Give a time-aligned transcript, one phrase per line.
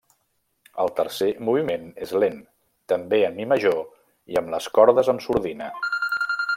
[0.83, 2.39] El tercer moviment és lent,
[2.93, 3.79] també en mi major
[4.35, 5.73] i amb les cordes amb sordina.